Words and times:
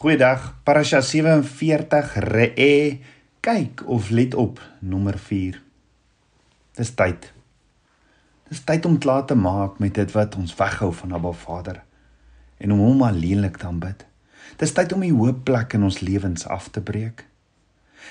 Goeiedag. 0.00 0.54
Parasha 0.64 1.02
47 1.04 2.14
Re'e. 2.24 3.00
Kyk 3.40 3.82
of 3.84 4.08
let 4.10 4.34
op 4.34 4.60
nommer 4.78 5.18
4. 5.18 5.58
Dis 6.78 6.94
tyd. 6.96 7.26
Dis 8.48 8.62
tyd 8.64 8.88
om 8.88 8.96
klaar 8.98 9.26
te 9.28 9.36
maak 9.36 9.76
met 9.78 9.92
dit 10.00 10.14
wat 10.16 10.38
ons 10.40 10.54
weghou 10.56 10.88
van 11.02 11.12
Abba 11.18 11.34
Vader 11.42 11.82
en 12.56 12.72
om 12.72 12.80
hom 12.80 13.04
alleenlik 13.10 13.58
te 13.60 13.68
aanbid. 13.68 14.06
Dis 14.56 14.72
tyd 14.72 14.96
om 14.96 15.04
die 15.04 15.12
hoop 15.12 15.44
plek 15.44 15.76
in 15.76 15.84
ons 15.84 16.00
lewens 16.00 16.48
af 16.48 16.70
te 16.72 16.80
breek. 16.80 17.26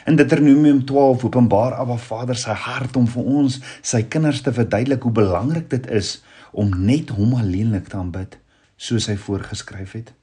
In 0.05 0.21
Deuteronomium 0.21 0.85
12 0.85 1.25
openbaar 1.31 1.73
Abba 1.81 1.97
Vader 1.97 2.37
sy 2.37 2.53
hart 2.67 3.01
om 3.01 3.09
vir 3.09 3.33
ons, 3.41 3.57
sy 3.81 4.03
kinders 4.05 4.45
te 4.45 4.53
verduidelik 4.53 5.09
hoe 5.09 5.15
belangrik 5.23 5.73
dit 5.73 5.89
is 5.89 6.19
om 6.53 6.69
net 6.85 7.17
hom 7.17 7.33
alleenlik 7.41 7.89
te 7.89 7.97
aanbid, 7.97 8.37
soos 8.77 9.09
hy 9.09 9.17
voorgeskryf 9.17 9.97
het. 9.97 10.18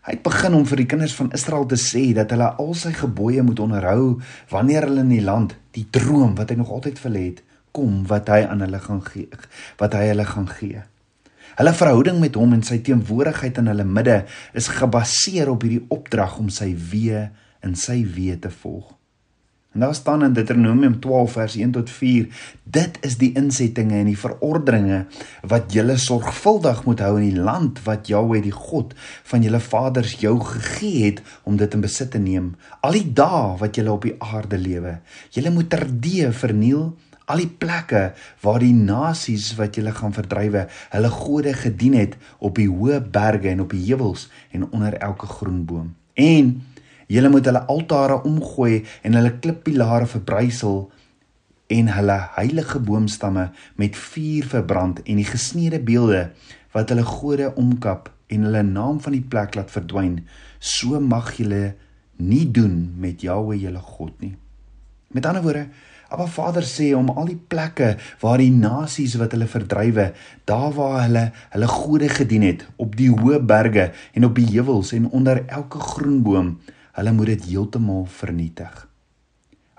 Hy 0.00 0.14
het 0.16 0.22
begin 0.24 0.54
om 0.56 0.64
vir 0.64 0.80
die 0.80 0.88
kinders 0.88 1.14
van 1.18 1.32
Israel 1.36 1.66
te 1.68 1.76
sê 1.76 2.06
dat 2.16 2.30
hulle 2.32 2.46
al 2.62 2.70
sy 2.78 2.92
gebooie 2.96 3.42
moet 3.44 3.60
onderhou 3.60 4.20
wanneer 4.48 4.86
hulle 4.88 5.04
in 5.04 5.12
die 5.12 5.24
land 5.24 5.56
die 5.76 5.84
droom 5.92 6.32
wat 6.38 6.52
hy 6.52 6.56
nog 6.60 6.70
altyd 6.72 7.00
vir 7.02 7.10
hulle 7.10 7.24
het 7.26 7.42
kom 7.76 7.98
wat 8.10 8.30
hy 8.32 8.40
aan 8.46 8.64
hulle 8.64 8.80
gaan 8.80 9.02
gee 9.04 9.28
wat 9.82 9.94
hy 9.98 10.06
hulle 10.10 10.26
gaan 10.26 10.48
gee. 10.48 10.80
Hulle 11.58 11.74
verhouding 11.76 12.20
met 12.22 12.38
hom 12.38 12.54
en 12.56 12.64
sy 12.64 12.78
teenwoordigheid 12.86 13.60
in 13.60 13.68
hulle 13.72 13.84
midde 13.84 14.22
is 14.56 14.70
gebaseer 14.72 15.50
op 15.52 15.66
hierdie 15.66 15.84
opdrag 15.92 16.38
om 16.40 16.48
sy 16.48 16.70
weë 16.92 17.26
in 17.66 17.76
sy 17.76 18.00
weë 18.06 18.38
te 18.46 18.52
volg. 18.62 18.99
En 19.72 19.80
daar 19.80 19.94
staan 19.94 20.24
in 20.24 20.32
Deuteronomium 20.32 21.00
12 21.00 21.32
vers 21.32 21.56
1 21.56 21.70
tot 21.70 21.90
4: 21.90 22.26
Dit 22.62 22.98
is 23.00 23.16
die 23.18 23.32
insettinge 23.38 23.94
en 23.98 24.08
die 24.10 24.18
verordeninge 24.18 25.04
wat 25.46 25.72
julle 25.72 25.94
sorgvuldig 25.96 26.84
moet 26.84 27.02
hou 27.06 27.12
in 27.20 27.28
die 27.28 27.42
land 27.42 27.78
wat 27.86 28.10
Jahweh 28.10 28.42
die 28.42 28.54
God 28.54 28.96
van 29.30 29.46
julle 29.46 29.60
vaders 29.60 30.16
jou 30.18 30.34
gegee 30.40 31.04
het 31.04 31.22
om 31.42 31.56
dit 31.56 31.74
in 31.74 31.84
besit 31.86 32.10
te 32.10 32.18
neem. 32.18 32.56
Al 32.80 32.98
die 32.98 33.12
dae 33.14 33.54
wat 33.62 33.78
julle 33.78 33.94
op 33.94 34.08
die 34.08 34.16
aarde 34.18 34.58
lewe, 34.58 34.98
julle 35.30 35.54
moet 35.54 35.70
terdee 35.70 36.32
verniel 36.34 36.90
al 37.30 37.44
die 37.44 37.50
plekke 37.62 38.02
waar 38.42 38.58
die 38.62 38.74
nasies 38.74 39.52
wat 39.58 39.78
julle 39.78 39.92
gaan 39.94 40.14
verdrywe, 40.16 40.66
hulle 40.90 41.12
gode 41.14 41.54
gedien 41.54 41.94
het 41.98 42.16
op 42.38 42.58
die 42.58 42.66
hoë 42.66 42.98
berge 43.14 43.52
en 43.52 43.62
op 43.64 43.74
die 43.76 43.84
heuwels 43.86 44.26
en 44.50 44.66
onder 44.70 44.96
elke 44.98 45.30
groen 45.30 45.62
boom. 45.64 45.92
En 46.18 46.56
Julle 47.10 47.28
moet 47.28 47.46
hulle 47.48 47.64
altare 47.66 48.20
omgooi 48.22 48.84
en 49.02 49.18
hulle 49.18 49.32
klippilare 49.42 50.06
verbrysel 50.06 50.84
en 51.74 51.90
hulle 51.96 52.16
heilige 52.36 52.78
boomstamme 52.86 53.48
met 53.82 53.98
vuur 53.98 54.46
verbrand 54.52 55.02
en 55.02 55.18
die 55.18 55.26
gesneede 55.26 55.82
beelde 55.82 56.28
wat 56.74 56.94
hulle 56.94 57.06
gode 57.06 57.50
omkap 57.58 58.12
en 58.30 58.46
hulle 58.46 58.62
naam 58.62 59.02
van 59.02 59.18
die 59.18 59.26
plek 59.26 59.58
laat 59.58 59.74
verdwyn. 59.74 60.20
So 60.58 61.00
mag 61.02 61.34
julle 61.38 61.74
nie 62.22 62.46
doen 62.46 62.92
met 63.02 63.26
Jahwe 63.26 63.58
julle 63.58 63.82
God 63.82 64.14
nie. 64.22 64.36
Met 65.10 65.26
ander 65.26 65.42
woorde, 65.42 65.66
Abba 66.10 66.26
Vader 66.30 66.66
sê 66.66 66.92
om 66.94 67.10
al 67.10 67.32
die 67.32 67.38
plekke 67.38 67.96
waar 68.22 68.38
die 68.42 68.50
nasies 68.54 69.16
wat 69.18 69.34
hulle 69.34 69.50
verdrywe, 69.50 70.10
daar 70.46 70.70
waar 70.74 71.04
hulle 71.04 71.30
hulle 71.54 71.70
gode 71.70 72.10
gedien 72.10 72.46
het, 72.46 72.66
op 72.82 72.94
die 72.98 73.10
hoë 73.10 73.38
berge 73.46 73.90
en 74.14 74.26
op 74.26 74.38
die 74.38 74.46
heuwels 74.52 74.92
en 74.94 75.10
onder 75.10 75.42
elke 75.46 75.82
groen 75.82 76.22
boom, 76.26 76.54
Hulle 76.98 77.12
moet 77.12 77.26
dit 77.34 77.44
heeltemal 77.52 78.04
vernietig. 78.10 78.86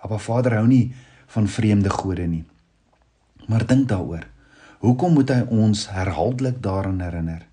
Appa 0.02 0.18
Vader 0.18 0.58
hou 0.60 0.68
nie 0.68 0.94
van 1.34 1.48
vreemde 1.48 1.90
gode 1.90 2.28
nie. 2.28 2.44
Maar 3.48 3.66
dink 3.68 3.88
daaroor. 3.90 4.26
Hoekom 4.82 5.14
moet 5.14 5.30
hy 5.30 5.42
ons 5.54 5.86
herhaaldelik 5.94 6.62
daaraan 6.64 7.02
herinner? 7.04 7.46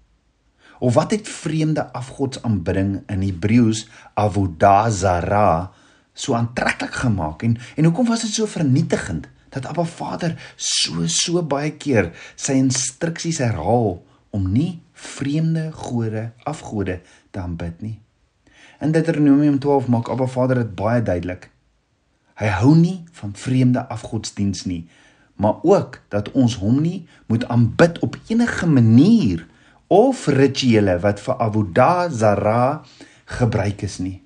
Of 0.79 0.95
wat 0.95 1.11
het 1.11 1.29
vreemde 1.29 1.85
afgodsaanbidding 1.93 3.03
in 3.11 3.23
Hebreëus 3.27 3.85
avodah 4.15 4.87
zara 4.95 5.71
so 6.15 6.35
aantreklik 6.35 6.95
gemaak 7.03 7.43
en 7.43 7.59
en 7.77 7.85
hoekom 7.85 8.07
was 8.07 8.25
dit 8.27 8.35
so 8.35 8.47
vernietigend 8.47 9.29
dat 9.55 9.67
Abba 9.67 9.85
Vader 9.85 10.37
so 10.57 11.07
so 11.07 11.43
baie 11.43 11.73
keer 11.77 12.13
sy 12.37 12.59
instruksies 12.59 13.41
herhaal 13.43 13.99
om 14.31 14.51
nie 14.53 14.81
vreemde 14.93 15.71
gode 15.73 16.31
afgode 16.45 17.01
te 17.31 17.41
aanbid 17.43 17.83
nie? 17.83 17.99
In 18.79 18.93
Deuteronomium 18.93 19.59
12 19.59 19.89
maak 19.89 20.09
Abba 20.09 20.27
Vader 20.27 20.61
dit 20.63 20.75
baie 20.79 21.03
duidelik. 21.03 21.49
Hy 22.39 22.51
hou 22.61 22.77
nie 22.79 23.03
van 23.19 23.33
vreemde 23.35 23.83
afgodsdiens 23.91 24.63
nie, 24.71 24.85
maar 25.35 25.59
ook 25.67 25.99
dat 26.15 26.31
ons 26.39 26.55
hom 26.63 26.79
nie 26.83 27.09
moet 27.27 27.49
aanbid 27.51 27.99
op 28.07 28.15
enige 28.31 28.69
manier 28.71 29.43
of 29.91 30.27
rituele 30.31 30.95
wat 31.03 31.19
vir 31.25 31.43
avodah 31.43 32.07
zara 32.15 32.85
gebruik 33.41 33.83
is 33.83 33.99
nie. 33.99 34.23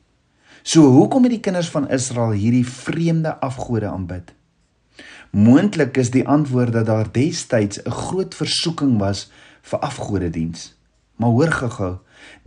So 0.62 0.84
hoekom 0.98 1.24
het 1.24 1.38
die 1.38 1.44
kinders 1.48 1.72
van 1.72 1.88
Israel 1.88 2.36
hierdie 2.36 2.66
vreemde 2.68 3.32
afgode 3.40 3.88
aanbid? 3.88 4.34
Moontlik 5.32 5.96
is 5.96 6.12
die 6.12 6.26
antwoord 6.28 6.76
dat 6.76 6.86
daar 6.92 7.08
destyds 7.08 7.80
'n 7.80 7.90
groot 7.90 8.34
versoeking 8.34 8.98
was 8.98 9.30
vir 9.62 9.78
afgodediens. 9.78 10.76
Maar 11.16 11.30
hoor 11.30 11.52
gou-gou, 11.52 11.96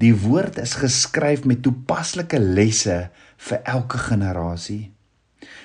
die 0.02 0.13
woord 0.16 0.59
is 0.62 0.78
geskryf 0.80 1.46
met 1.46 1.63
toepaslike 1.66 2.40
lesse 2.40 3.09
vir 3.50 3.62
elke 3.63 3.97
generasie. 3.97 4.91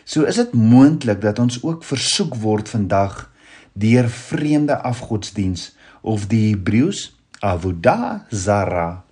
So 0.04 0.26
is 0.28 0.40
dit 0.40 0.52
moontlik 0.52 1.20
dat 1.22 1.38
ons 1.38 1.60
ook 1.62 1.84
versoek 1.86 2.36
word 2.42 2.68
vandag 2.68 3.28
deur 3.72 4.08
vreemde 4.10 4.76
afgodsdiens 4.76 5.70
of 6.00 6.26
die 6.30 6.50
Hebreëus 6.50 7.10
avodah 7.40 8.26
zara. 8.30 9.02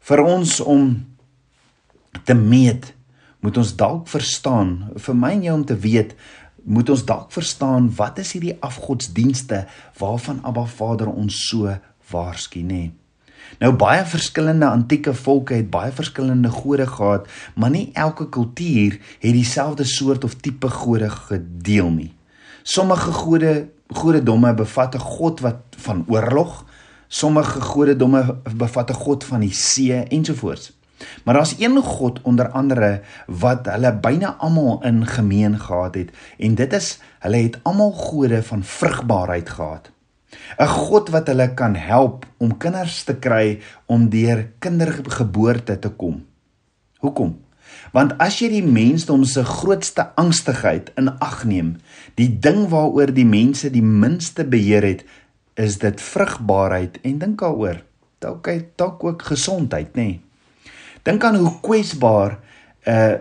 Vir 0.00 0.22
ons 0.24 0.60
om 0.60 0.90
te 2.24 2.34
meet, 2.34 2.94
moet 3.40 3.58
ons 3.60 3.74
dalk 3.78 4.08
verstaan, 4.10 4.90
vir 4.96 5.14
my 5.14 5.34
en 5.36 5.44
jou 5.46 5.56
om 5.60 5.66
te 5.68 5.76
weet, 5.78 6.14
moet 6.68 6.90
ons 6.90 7.04
dalk 7.06 7.30
verstaan 7.32 7.88
wat 7.96 8.18
is 8.20 8.32
hierdie 8.34 8.56
afgodsdienste 8.64 9.64
waarvan 10.00 10.42
Abba 10.44 10.66
Vader 10.68 11.12
ons 11.12 11.44
so 11.48 11.70
waarsku 12.10 12.64
nê. 12.64 12.88
Nou 13.58 13.72
baie 13.72 14.04
verskillende 14.04 14.66
antieke 14.66 15.14
volke 15.14 15.54
het 15.54 15.70
baie 15.70 15.92
verskillende 15.92 16.48
gode 16.48 16.86
gehad, 16.86 17.28
maar 17.54 17.70
nie 17.70 17.90
elke 17.92 18.28
kultuur 18.28 18.98
het 19.20 19.32
dieselfde 19.32 19.84
soort 19.84 20.24
of 20.24 20.34
tipe 20.34 20.70
gode 20.70 21.10
gedeel 21.10 21.90
nie. 21.90 22.12
Sommige 22.62 23.12
gode 23.12 23.68
godedomme 23.88 24.54
bevat 24.54 24.94
'n 24.94 24.98
god 24.98 25.40
wat 25.40 25.56
van 25.76 26.04
oorlog, 26.08 26.64
sommige 27.08 27.60
godedomme 27.60 28.36
bevat 28.56 28.90
'n 28.90 28.94
god 28.94 29.24
van 29.24 29.40
die 29.40 29.52
see 29.52 30.02
ensovoorts. 30.02 30.72
Maar 31.24 31.34
daar's 31.34 31.54
een 31.58 31.82
god 31.82 32.22
onder 32.22 32.48
andere 32.48 33.00
wat 33.26 33.66
hulle 33.66 33.94
byna 33.94 34.34
almal 34.38 34.84
in 34.84 35.06
gemeen 35.06 35.60
gehad 35.60 35.94
het 35.94 36.10
en 36.38 36.54
dit 36.54 36.72
is 36.72 36.98
hulle 37.18 37.36
het 37.36 37.58
almal 37.62 37.92
gode 37.92 38.42
van 38.42 38.64
vrugbaarheid 38.64 39.48
gehad. 39.48 39.90
'n 40.58 40.66
God 40.66 41.08
wat 41.08 41.28
hulle 41.28 41.54
kan 41.54 41.74
help 41.74 42.26
om 42.38 42.56
kinders 42.58 43.04
te 43.04 43.14
kry 43.16 43.60
om 43.86 44.08
deur 44.08 44.48
kindergeboorte 44.58 45.78
te 45.78 45.88
kom. 45.88 46.24
Hoekom? 46.98 47.38
Want 47.92 48.16
as 48.18 48.38
jy 48.40 48.48
die 48.48 48.66
mensdom 48.66 49.24
se 49.24 49.44
grootste 49.44 50.08
angstigheid 50.14 50.90
in 50.96 51.08
ag 51.18 51.44
neem, 51.44 51.76
die 52.14 52.28
ding 52.28 52.68
waaroor 52.68 53.12
die 53.14 53.28
mense 53.28 53.70
die 53.70 53.84
minste 53.84 54.44
beheer 54.44 54.82
het, 54.82 55.04
is 55.54 55.78
dit 55.78 56.00
vrugbaarheid 56.00 56.98
en 57.02 57.18
dink 57.18 57.40
daaroor. 57.40 57.82
Dalk 58.18 58.50
dalk 58.76 59.04
ook 59.04 59.22
gesondheid, 59.22 59.94
nê. 59.94 60.02
Nee. 60.02 60.20
Dink 61.06 61.24
aan 61.24 61.36
hoe 61.36 61.60
kwesbaar 61.62 62.38
'n 62.86 63.20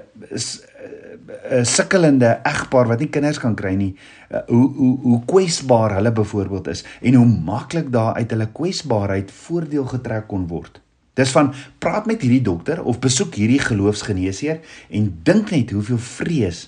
uh, 1.28 1.64
sukkelende 1.68 2.38
egpaar 2.48 2.90
wat 2.92 3.04
nie 3.04 3.10
kinders 3.14 3.40
kan 3.42 3.56
kry 3.58 3.74
nie, 3.78 3.94
uh, 4.32 4.44
hoe 4.50 4.66
hoe 4.78 4.94
hoe 5.04 5.20
kwesbaar 5.30 5.98
hulle 5.98 6.12
byvoorbeeld 6.16 6.72
is 6.74 6.84
en 7.02 7.20
hoe 7.20 7.28
maklik 7.28 7.92
daar 7.94 8.18
uit 8.18 8.32
hulle 8.32 8.50
kwesbaarheid 8.60 9.32
voordeel 9.32 9.86
getrek 9.94 10.28
kon 10.32 10.48
word. 10.48 10.82
Dis 11.18 11.34
van 11.34 11.54
praat 11.82 12.06
met 12.06 12.22
hierdie 12.22 12.44
dokter 12.46 12.84
of 12.84 13.00
besoek 13.02 13.40
hierdie 13.40 13.62
geloofsgeneesheer 13.64 14.60
en 14.94 15.08
dink 15.26 15.52
net 15.52 15.74
hoeveel 15.74 16.02
vrees 16.02 16.68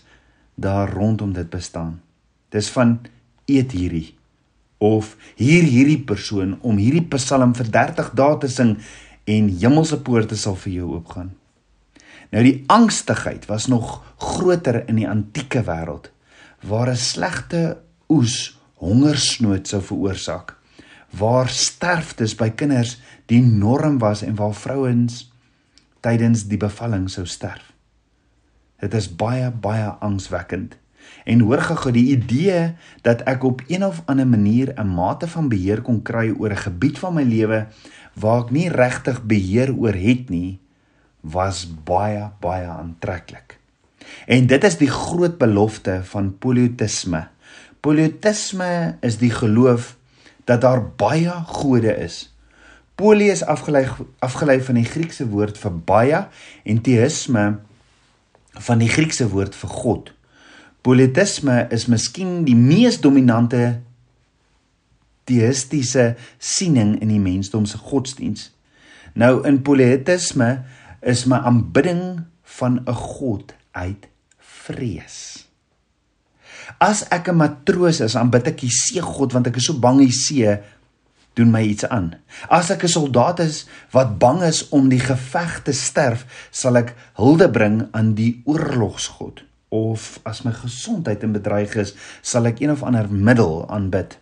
daar 0.59 0.89
rondom 0.93 1.33
dit 1.33 1.49
bestaan. 1.49 1.99
Dis 2.49 2.69
van 2.73 2.97
eet 3.45 3.75
hierdie 3.77 4.15
of 4.79 5.15
hier 5.35 5.63
hierdie 5.67 5.99
persoon 6.01 6.55
om 6.61 6.79
hierdie 6.79 7.05
Psalm 7.13 7.53
vir 7.53 7.69
30 7.69 8.13
dae 8.15 8.39
te 8.41 8.49
sing 8.49 8.77
en 9.29 9.51
hemelse 9.61 9.99
poorte 10.01 10.37
sal 10.39 10.57
vir 10.57 10.79
jou 10.79 10.93
oopgaan. 10.97 11.29
Nou 12.29 12.43
die 12.45 12.63
angstigheid 12.67 13.45
was 13.49 13.67
nog 13.67 14.03
groter 14.17 14.83
in 14.87 14.99
die 15.01 15.09
antieke 15.09 15.63
wêreld 15.65 16.11
waar 16.61 16.89
'n 16.91 16.95
slegte 16.95 17.81
oes 18.09 18.59
hongersnood 18.73 19.67
sou 19.67 19.81
veroorsaak, 19.81 20.55
waar 21.09 21.49
sterftes 21.49 22.35
by 22.35 22.49
kinders 22.49 22.99
die 23.25 23.41
norm 23.41 23.97
was 23.97 24.21
en 24.21 24.35
waar 24.35 24.53
vrouens 24.53 25.31
tydens 25.99 26.47
die 26.47 26.57
bevalling 26.57 27.09
sou 27.09 27.25
sterf. 27.25 27.73
Dit 28.79 28.93
is 28.93 29.15
baie 29.15 29.51
baie 29.51 29.89
angswekkend. 29.99 30.77
En 31.25 31.39
hoor 31.39 31.61
gou 31.61 31.91
die 31.91 32.11
idee 32.15 32.75
dat 33.01 33.21
ek 33.27 33.43
op 33.43 33.61
een 33.67 33.85
of 33.85 34.01
ander 34.05 34.27
manier 34.27 34.73
'n 34.77 34.87
mate 34.87 35.27
van 35.27 35.49
beheer 35.49 35.81
kon 35.81 36.01
kry 36.01 36.29
oor 36.37 36.51
'n 36.51 36.65
gebied 36.67 36.99
van 36.99 37.13
my 37.13 37.23
lewe 37.23 37.67
waar 38.13 38.43
ek 38.43 38.51
nie 38.51 38.69
regtig 38.69 39.23
beheer 39.23 39.75
oor 39.75 39.93
het 39.93 40.29
nie, 40.29 40.59
was 41.21 41.65
baie 41.85 42.29
baie 42.39 42.67
aantreklik. 42.67 43.57
En 44.25 44.47
dit 44.47 44.63
is 44.63 44.77
die 44.79 44.89
groot 44.89 45.37
belofte 45.37 45.99
van 46.11 46.31
poliotisme. 46.37 47.27
Poliotisme 47.79 48.97
is 49.05 49.17
die 49.17 49.31
geloof 49.31 49.95
dat 50.49 50.61
daar 50.61 50.83
baie 50.83 51.31
gode 51.45 51.95
is. 51.97 52.27
Polie 52.95 53.29
is 53.31 53.43
afgelei 53.43 53.85
afgelei 54.19 54.59
van 54.61 54.75
die 54.75 54.87
Griekse 54.87 55.27
woord 55.31 55.57
vir 55.57 55.75
baie 55.87 56.23
en 56.63 56.81
teïsme 56.83 57.45
van 58.59 58.81
die 58.81 58.89
Griekse 58.91 59.29
woord 59.31 59.55
vir 59.55 59.69
God. 59.69 60.09
Poliotisme 60.83 61.67
is 61.75 61.87
miskien 61.91 62.43
die 62.47 62.57
mees 62.57 62.99
dominante 62.99 63.79
teïstiese 65.29 66.15
siening 66.39 66.95
in 66.99 67.11
die 67.13 67.21
mensdom 67.23 67.67
se 67.69 67.77
godsdiens. 67.77 68.49
Nou 69.13 69.39
in 69.47 69.61
poliotisme 69.65 70.49
is 71.01 71.25
my 71.25 71.37
aanbidding 71.37 72.25
van 72.43 72.81
'n 72.85 72.93
God 72.93 73.53
uit 73.71 74.07
vrees. 74.37 75.47
As 76.77 77.07
ek 77.09 77.29
'n 77.29 77.35
matroos 77.35 77.99
is, 77.99 78.15
aanbid 78.15 78.47
ek 78.47 78.61
die 78.61 78.71
see 78.71 79.01
God 79.01 79.33
want 79.33 79.47
ek 79.47 79.57
is 79.57 79.65
so 79.65 79.73
bang 79.73 79.97
die 79.97 80.11
see 80.11 80.59
doen 81.33 81.51
my 81.51 81.63
iets 81.63 81.87
aan. 81.87 82.15
As 82.49 82.69
ek 82.69 82.83
'n 82.83 82.87
soldaat 82.87 83.39
is 83.39 83.65
wat 83.91 84.19
bang 84.19 84.43
is 84.43 84.69
om 84.69 84.89
die 84.89 84.99
geveg 84.99 85.63
te 85.63 85.73
sterf, 85.73 86.25
sal 86.51 86.77
ek 86.77 86.95
hulde 87.13 87.49
bring 87.49 87.87
aan 87.91 88.13
die 88.13 88.41
oorlogsgod. 88.45 89.43
Of 89.69 90.19
as 90.23 90.43
my 90.43 90.51
gesondheid 90.51 91.23
in 91.23 91.31
bedreig 91.31 91.75
is, 91.75 91.93
sal 92.21 92.45
ek 92.45 92.59
een 92.59 92.71
of 92.71 92.83
ander 92.83 93.07
middel 93.09 93.69
aanbid. 93.69 94.17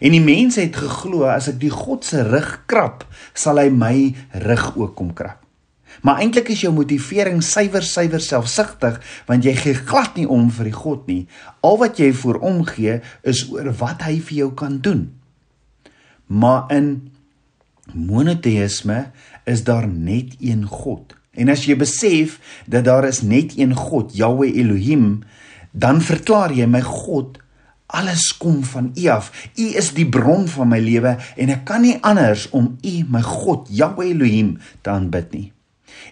En 0.00 0.10
die 0.10 0.22
mense 0.22 0.60
het 0.60 0.76
geglo 0.76 1.24
as 1.24 1.48
ek 1.48 1.58
die 1.60 1.70
God 1.70 2.04
se 2.04 2.22
rug 2.22 2.62
krap, 2.66 3.04
sal 3.34 3.58
hy 3.58 3.68
my 3.68 4.14
rug 4.32 4.76
ook 4.76 4.94
kom 4.94 5.12
krap. 5.12 5.41
Maar 6.02 6.18
eintlik 6.22 6.50
is 6.50 6.64
jou 6.64 6.72
motivering 6.74 7.42
suiwer 7.46 7.84
suiwer 7.86 8.22
selfsugtig 8.22 8.98
want 9.28 9.46
jy 9.46 9.54
gee 9.58 9.78
glad 9.78 10.18
nie 10.18 10.26
om 10.26 10.48
vir 10.50 10.70
die 10.70 10.76
God 10.76 11.06
nie. 11.10 11.22
Al 11.62 11.78
wat 11.82 12.00
jy 12.02 12.10
vir 12.22 12.40
omgee 12.42 13.00
is 13.22 13.44
oor 13.52 13.70
wat 13.80 14.02
hy 14.06 14.18
vir 14.18 14.38
jou 14.42 14.50
kan 14.58 14.80
doen. 14.82 15.06
Maar 16.26 16.70
in 16.74 16.88
monoteïsme 17.92 19.12
is 19.46 19.64
daar 19.64 19.86
net 19.86 20.34
een 20.40 20.66
God. 20.66 21.14
En 21.32 21.48
as 21.52 21.64
jy 21.66 21.76
besef 21.78 22.38
dat 22.66 22.84
daar 22.84 23.06
is 23.08 23.22
net 23.22 23.54
een 23.58 23.72
God, 23.76 24.12
Yahweh 24.16 24.52
Elohim, 24.58 25.22
dan 25.72 26.02
verklaar 26.04 26.52
jy 26.52 26.66
my 26.68 26.82
God 26.84 27.38
alles 27.92 28.30
kom 28.40 28.62
van 28.64 28.92
U 28.96 29.06
af. 29.12 29.30
U 29.56 29.66
is 29.76 29.92
die 29.96 30.08
bron 30.08 30.46
van 30.48 30.70
my 30.72 30.80
lewe 30.80 31.16
en 31.36 31.52
ek 31.52 31.66
kan 31.68 31.84
nie 31.84 31.98
anders 32.00 32.48
om 32.56 32.74
U 32.80 32.94
my 33.12 33.20
God, 33.24 33.68
Yahweh 33.68 34.12
Elohim, 34.14 34.56
te 34.80 34.92
aanbid 34.92 35.34
nie. 35.36 35.48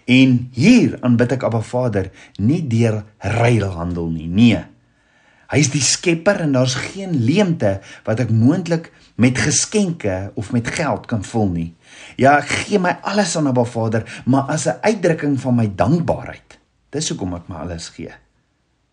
En 0.05 0.49
hier 0.55 0.97
aanbid 1.01 1.31
ek 1.37 1.43
Abba 1.43 1.61
Vader 1.61 2.11
nie 2.37 2.61
deur 2.67 3.03
ruilhandel 3.17 4.09
nie. 4.09 4.27
Nee. 4.27 4.63
Hy 5.51 5.59
is 5.59 5.71
die 5.73 5.83
skepper 5.83 6.39
en 6.45 6.53
daar's 6.55 6.77
geen 6.79 7.17
leemte 7.27 7.81
wat 8.07 8.21
ek 8.23 8.31
moontlik 8.31 8.91
met 9.19 9.37
geskenke 9.37 10.31
of 10.39 10.53
met 10.55 10.67
geld 10.71 11.05
kan 11.11 11.25
vul 11.27 11.49
nie. 11.51 11.67
Ja, 12.15 12.37
ek 12.39 12.53
gee 12.63 12.79
my 12.79 12.95
alles 13.03 13.35
aan 13.35 13.51
Abba 13.51 13.65
Vader, 13.67 14.07
maar 14.25 14.47
as 14.47 14.67
'n 14.67 14.79
uitdrukking 14.81 15.39
van 15.39 15.55
my 15.55 15.67
dankbaarheid. 15.75 16.59
Dis 16.89 17.09
hoekom 17.09 17.35
ek 17.35 17.47
my 17.47 17.55
alles 17.55 17.89
gee. 17.89 18.11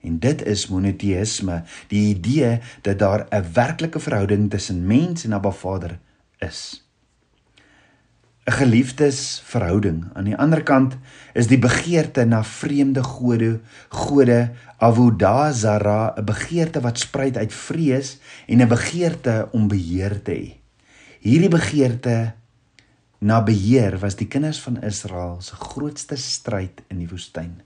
En 0.02 0.18
dit 0.18 0.42
is 0.46 0.68
monoteïsme, 0.68 1.62
die 1.88 2.14
idee 2.14 2.60
dat 2.82 2.98
daar 2.98 3.26
'n 3.30 3.52
werklike 3.52 4.00
verhouding 4.00 4.50
tussen 4.50 4.86
mens 4.86 5.24
en 5.24 5.32
Abba 5.32 5.50
Vader 5.50 5.98
is. 6.38 6.87
'n 8.48 8.56
geliefdesverhouding. 8.56 10.04
Aan 10.16 10.24
die 10.24 10.36
ander 10.36 10.62
kant 10.64 10.96
is 11.36 11.50
die 11.52 11.60
begeerte 11.60 12.24
na 12.24 12.40
vreemde 12.44 13.02
gode, 13.04 13.60
gode 13.88 14.50
avodazara, 14.78 16.14
'n 16.16 16.24
begeerte 16.24 16.80
wat 16.80 16.98
spruit 16.98 17.36
uit 17.36 17.52
vrees 17.52 18.18
en 18.46 18.62
'n 18.62 18.68
begeerte 18.68 19.48
om 19.52 19.68
beheer 19.68 20.22
te 20.22 20.32
hê. 20.32 20.56
Hierdie 21.20 21.52
begeerte 21.52 22.32
na 23.18 23.42
beheer 23.42 23.98
was 23.98 24.16
die 24.16 24.28
kinders 24.28 24.60
van 24.60 24.82
Israel 24.82 25.40
se 25.40 25.54
grootste 25.54 26.16
stryd 26.16 26.80
in 26.88 26.98
die 26.98 27.08
woestyn. 27.08 27.60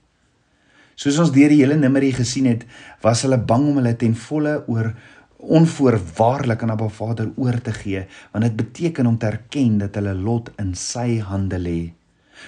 Soos 0.95 1.17
ons 1.17 1.31
deur 1.31 1.49
die 1.49 1.61
hele 1.61 1.75
Numeri 1.75 2.11
gesien 2.11 2.45
het, 2.45 2.65
was 3.01 3.21
hulle 3.21 3.37
bang 3.37 3.69
om 3.69 3.75
hulle 3.75 3.95
ten 3.95 4.15
volle 4.15 4.63
oor 4.67 4.93
onvoorwaardelik 5.43 6.61
aan 6.63 6.71
Abba 6.71 6.87
Vader 6.89 7.31
oor 7.35 7.59
te 7.61 7.73
gee, 7.75 8.05
want 8.31 8.43
dit 8.43 8.55
beteken 8.55 9.05
om 9.05 9.17
te 9.17 9.25
erken 9.25 9.77
dat 9.77 9.95
hulle 9.99 10.15
lot 10.15 10.51
in 10.61 10.73
sy 10.75 11.19
hande 11.19 11.59
lê. 11.59 11.93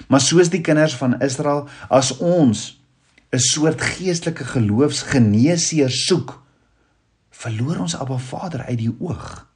Maar 0.08 0.24
soos 0.24 0.50
die 0.52 0.62
kinders 0.64 0.96
van 1.00 1.20
Israel, 1.24 1.68
as 1.90 2.18
ons 2.18 2.82
'n 3.32 3.40
soort 3.40 3.82
geestelike 3.82 4.44
geloofsgeneesheer 4.44 5.92
soek, 5.92 6.42
verloor 7.32 7.80
ons 7.80 7.96
Abba 7.96 8.18
Vader 8.18 8.64
uit 8.64 8.78
die 8.78 8.96
oog. 9.00 9.48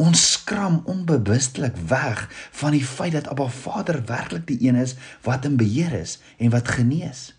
Ons 0.00 0.30
skram 0.32 0.80
onbewustelik 0.84 1.76
weg 1.76 2.28
van 2.50 2.72
die 2.72 2.84
feit 2.84 3.12
dat 3.12 3.28
Abba 3.28 3.48
Vader 3.48 4.00
werklik 4.06 4.46
die 4.46 4.58
een 4.66 4.76
is 4.80 4.96
wat 5.22 5.44
in 5.44 5.56
beheer 5.56 5.92
is 5.92 6.18
en 6.38 6.50
wat 6.50 6.68
genees. 6.68 7.34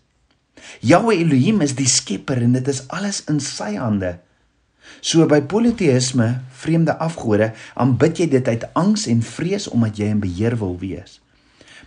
Jahwe 0.80 1.16
Elohim 1.16 1.60
is 1.60 1.74
die 1.74 1.88
skepper 1.88 2.42
en 2.42 2.52
dit 2.52 2.68
is 2.68 2.84
alles 2.88 3.24
in 3.24 3.40
sy 3.40 3.74
hande. 3.74 4.18
So 5.00 5.26
by 5.26 5.40
politeïsme, 5.50 6.28
vreemde 6.62 6.94
afgode, 6.98 7.52
aanbid 7.74 8.22
jy 8.22 8.28
dit 8.28 8.48
uit 8.48 8.66
angs 8.78 9.06
en 9.10 9.22
vrees 9.22 9.68
omdat 9.68 9.98
jy 9.98 10.12
in 10.14 10.22
beheer 10.22 10.56
wil 10.60 10.76
wees. 10.78 11.18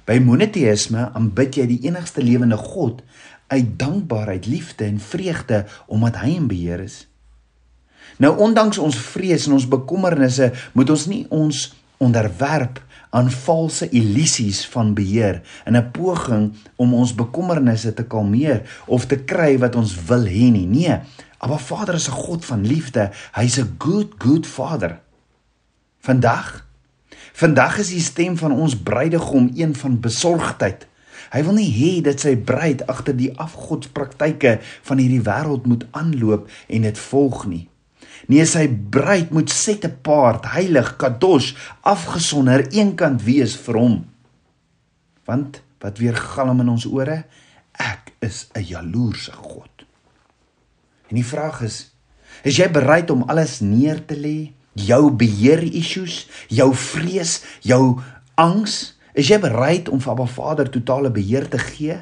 By 0.05 0.19
monoteïsme 0.21 1.09
aanbid 1.17 1.57
jy 1.57 1.65
die 1.69 1.81
enigste 1.87 2.21
lewende 2.21 2.57
God 2.61 3.01
uit 3.47 3.75
dankbaarheid, 3.79 4.45
liefde 4.45 4.85
en 4.85 4.99
vreugde 4.99 5.65
omdat 5.87 6.19
hy 6.21 6.35
in 6.35 6.47
beheer 6.49 6.83
is. 6.85 7.05
Nou 8.21 8.35
ondanks 8.41 8.77
ons 8.77 8.97
vrees 9.11 9.47
en 9.47 9.57
ons 9.57 9.67
bekommernisse, 9.67 10.51
moet 10.73 10.89
ons 10.89 11.07
nie 11.11 11.23
ons 11.33 11.65
onderwerp 12.03 12.81
aan 13.15 13.31
valse 13.31 13.87
illusies 13.95 14.65
van 14.73 14.93
beheer 14.93 15.41
in 15.65 15.77
'n 15.77 15.91
poging 15.91 16.53
om 16.75 16.93
ons 16.93 17.15
bekommernisse 17.15 17.93
te 17.93 18.03
kalmeer 18.03 18.61
of 18.85 19.05
te 19.05 19.17
kry 19.17 19.57
wat 19.57 19.75
ons 19.75 19.95
wil 20.05 20.25
hê 20.25 20.51
nie. 20.51 20.67
Nee, 20.67 20.99
Maar 21.47 21.59
Vader 21.59 21.93
is 21.93 22.07
'n 22.07 22.11
God 22.11 22.45
van 22.45 22.67
liefde. 22.67 23.11
Hy's 23.31 23.57
'n 23.57 23.75
good 23.77 24.13
good 24.17 24.47
Vader. 24.47 24.99
Vandag 25.99 26.65
vandag 27.33 27.77
is 27.77 27.89
die 27.89 28.01
stem 28.01 28.37
van 28.37 28.51
ons 28.51 28.77
bruidegom 28.77 29.51
een 29.55 29.75
van 29.75 29.99
besorgdheid. 29.99 30.87
Hy 31.29 31.43
wil 31.43 31.53
nie 31.53 31.71
hê 31.73 32.01
dat 32.01 32.19
sy 32.19 32.35
bruid 32.37 32.87
agter 32.87 33.17
die 33.17 33.37
afgodspraktyke 33.37 34.59
van 34.81 34.97
hierdie 34.97 35.21
wêreld 35.21 35.65
moet 35.65 35.85
aanloop 35.91 36.49
en 36.67 36.81
dit 36.81 36.99
volg 36.99 37.45
nie. 37.45 37.69
Nee, 38.27 38.45
sy 38.45 38.67
bruid 38.89 39.29
moet 39.29 39.51
set 39.51 39.85
apart, 39.85 40.45
heilig, 40.45 40.95
kadosh, 40.95 41.53
afgesonder, 41.81 42.65
eenkant 42.71 43.23
wees 43.23 43.55
vir 43.55 43.75
hom. 43.75 44.05
Want 45.25 45.61
wat 45.83 45.97
weer 45.97 46.15
galm 46.15 46.59
in 46.59 46.69
ons 46.69 46.85
ore? 46.85 47.25
Ek 47.71 48.13
is 48.19 48.47
'n 48.55 48.63
jaloerse 48.63 49.31
God. 49.31 49.74
En 51.09 51.19
die 51.19 51.25
vraag 51.25 51.61
is: 51.65 51.95
is 52.43 52.57
jy 52.59 52.69
bereid 52.71 53.09
om 53.13 53.25
alles 53.29 53.59
neer 53.63 54.01
te 54.05 54.17
lê? 54.17 54.51
Jou 54.75 55.11
beheer 55.15 55.61
issues, 55.63 56.25
jou 56.51 56.73
vrees, 56.75 57.39
jou 57.63 57.95
angs? 58.35 58.95
Is 59.15 59.29
jy 59.31 59.39
bereid 59.39 59.87
om 59.87 60.01
vir 60.03 60.11
Abba 60.11 60.27
Vader 60.27 60.69
totale 60.69 61.11
beheer 61.15 61.47
te 61.47 61.61
gee? 61.61 61.95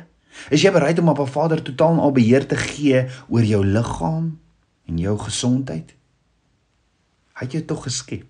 Is 0.49 0.63
jy 0.65 0.71
bereid 0.73 0.97
om 0.99 1.11
Abba 1.11 1.27
Vader 1.29 1.61
totaal 1.61 1.99
al 2.01 2.15
beheer 2.15 2.47
te 2.49 2.57
gee 2.57 3.05
oor 3.29 3.45
jou 3.45 3.61
liggaam 3.65 4.31
en 4.89 4.97
jou 4.97 5.13
gesondheid? 5.21 5.93
Hy 7.37 7.45
het 7.45 7.57
jou 7.59 7.63
tog 7.69 7.85
geskep. 7.85 8.25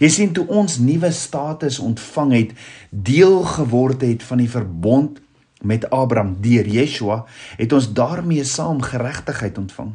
Jy 0.00 0.10
sien 0.12 0.32
toe 0.36 0.44
ons 0.52 0.76
nuwe 0.82 1.08
status 1.16 1.78
ontvang 1.80 2.32
het, 2.36 2.50
deel 2.90 3.40
geword 3.48 4.04
het 4.04 4.24
van 4.28 4.42
die 4.42 4.50
verbond 4.52 5.22
met 5.62 5.90
Abraham 5.90 6.36
deur 6.40 6.66
Yeshua 6.66 7.24
het 7.56 7.72
ons 7.72 7.92
daarmee 7.92 8.44
saam 8.44 8.82
geregtigheid 8.82 9.58
ontvang. 9.58 9.94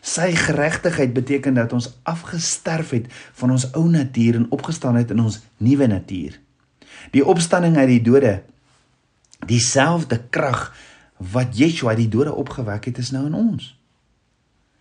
Sy 0.00 0.30
geregtigheid 0.32 1.12
beteken 1.12 1.54
dat 1.54 1.72
ons 1.72 1.90
afgesterf 2.02 2.90
het 2.90 3.08
van 3.32 3.50
ons 3.50 3.66
ou 3.72 3.88
natuur 3.90 4.34
en 4.34 4.50
opgestaan 4.54 4.96
het 4.96 5.10
in 5.10 5.20
ons 5.20 5.40
nuwe 5.56 5.86
natuur. 5.86 6.38
Die 7.10 7.24
opstanding 7.24 7.76
uit 7.76 7.88
die 7.88 8.02
dode, 8.02 8.42
dieselfde 9.46 10.22
krag 10.30 10.70
wat 11.18 11.58
Yeshua 11.58 11.90
uit 11.94 12.04
die 12.06 12.12
dode 12.12 12.34
opgewek 12.34 12.84
het, 12.90 12.98
is 12.98 13.10
nou 13.10 13.26
in 13.26 13.34
ons. 13.34 13.74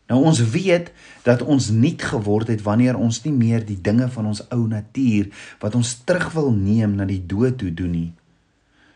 Nou 0.08 0.22
ons 0.24 0.40
weet 0.54 0.92
dat 1.26 1.42
ons 1.44 1.70
nuut 1.70 2.02
geword 2.02 2.48
het 2.48 2.62
wanneer 2.64 2.96
ons 2.96 3.20
nie 3.26 3.34
meer 3.36 3.66
die 3.66 3.80
dinge 3.82 4.08
van 4.10 4.30
ons 4.32 4.46
ou 4.56 4.64
natuur 4.68 5.28
wat 5.60 5.76
ons 5.76 5.98
terug 6.08 6.32
wil 6.38 6.54
neem 6.56 6.96
na 6.96 7.08
die 7.10 7.20
dood 7.26 7.58
toe 7.60 7.74
doen 7.74 7.92
nie. 7.92 8.12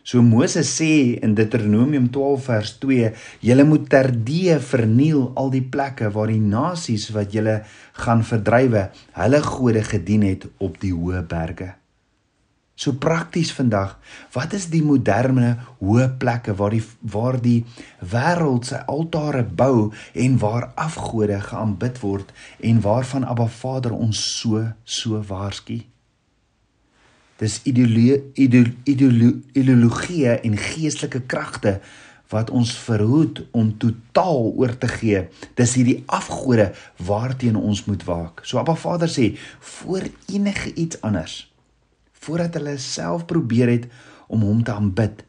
So 0.03 0.21
Moses 0.25 0.71
sê 0.79 1.19
in 1.21 1.35
Deuteronomium 1.37 2.09
12 2.09 2.45
vers 2.47 2.71
2, 2.81 3.11
julle 3.45 3.65
moet 3.69 3.85
terdee 3.89 4.57
verniel 4.71 5.27
al 5.37 5.51
die 5.53 5.61
plekke 5.61 6.09
waar 6.15 6.31
die 6.33 6.41
nasies 6.41 7.11
wat 7.13 7.35
julle 7.35 7.59
gaan 8.01 8.25
verdrywe, 8.25 8.87
hulle 9.19 9.43
gode 9.45 9.85
gedien 9.85 10.25
het 10.25 10.49
op 10.57 10.81
die 10.81 10.93
hoë 10.95 11.21
berge. 11.29 11.75
So 12.81 12.97
prakties 12.97 13.51
vandag, 13.53 13.99
wat 14.33 14.55
is 14.57 14.65
die 14.73 14.81
moderne 14.81 15.51
hoë 15.83 16.07
plekke 16.17 16.55
waar 16.57 16.73
die 16.73 16.81
waar 17.13 17.37
die 17.43 17.59
wêreld 18.01 18.71
se 18.71 18.79
altare 18.89 19.43
bou 19.45 19.91
en 20.17 20.39
waar 20.41 20.71
afgode 20.87 21.37
geaanbid 21.45 22.01
word 22.01 22.33
en 22.57 22.81
waarvan 22.81 23.27
Abba 23.27 23.45
Vader 23.61 23.93
ons 23.93 24.25
so 24.39 24.65
so 24.81 25.21
waarsku? 25.29 25.83
Dis 27.41 27.57
ideologie 27.65 28.19
ideologie 28.85 30.27
en 30.29 30.57
geestelike 30.57 31.23
kragte 31.25 31.79
wat 32.31 32.51
ons 32.53 32.71
verhoed 32.85 33.41
om 33.51 33.73
totaal 33.81 34.53
oor 34.61 34.75
te 34.77 34.87
gee. 34.87 35.25
Dis 35.57 35.73
hierdie 35.75 36.03
afgode 36.05 36.69
waarteen 37.01 37.57
ons 37.59 37.83
moet 37.89 38.05
waak. 38.07 38.45
So 38.47 38.61
Abba 38.61 38.77
Vader 38.79 39.09
sê, 39.11 39.33
voor 39.59 40.07
enige 40.31 40.73
iets 40.73 41.01
anders, 41.01 41.51
voordat 42.23 42.55
hulle 42.59 42.77
self 42.79 43.25
probeer 43.27 43.73
het 43.73 43.89
om 44.31 44.45
hom 44.47 44.63
te 44.63 44.71
aanbid, 44.71 45.25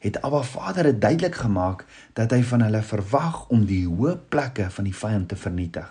het 0.00 0.18
Abba 0.24 0.42
Vader 0.42 0.90
dit 0.90 1.00
duidelik 1.00 1.38
gemaak 1.44 1.84
dat 2.18 2.32
hy 2.34 2.42
van 2.42 2.64
hulle 2.66 2.82
verwag 2.82 3.44
om 3.52 3.66
die 3.68 3.84
hoë 3.86 4.16
plekke 4.32 4.70
van 4.72 4.88
die 4.88 4.96
vyand 4.96 5.28
te 5.30 5.36
vernietig. 5.36 5.86